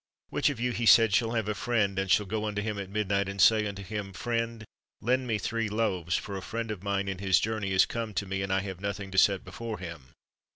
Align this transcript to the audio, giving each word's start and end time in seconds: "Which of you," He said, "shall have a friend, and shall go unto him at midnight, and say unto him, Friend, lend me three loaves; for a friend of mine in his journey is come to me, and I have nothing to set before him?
"Which 0.29 0.49
of 0.49 0.59
you," 0.59 0.71
He 0.71 0.87
said, 0.87 1.13
"shall 1.13 1.33
have 1.33 1.47
a 1.47 1.53
friend, 1.53 1.99
and 1.99 2.09
shall 2.09 2.25
go 2.25 2.45
unto 2.47 2.59
him 2.63 2.79
at 2.79 2.89
midnight, 2.89 3.29
and 3.29 3.39
say 3.39 3.67
unto 3.67 3.83
him, 3.83 4.13
Friend, 4.13 4.65
lend 4.99 5.27
me 5.27 5.37
three 5.37 5.69
loaves; 5.69 6.17
for 6.17 6.35
a 6.35 6.41
friend 6.41 6.71
of 6.71 6.81
mine 6.81 7.07
in 7.07 7.19
his 7.19 7.39
journey 7.39 7.71
is 7.71 7.85
come 7.85 8.15
to 8.15 8.25
me, 8.25 8.41
and 8.41 8.51
I 8.51 8.61
have 8.61 8.81
nothing 8.81 9.11
to 9.11 9.19
set 9.19 9.43
before 9.45 9.77
him? 9.77 10.07